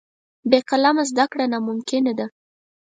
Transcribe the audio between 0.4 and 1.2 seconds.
بې قلمه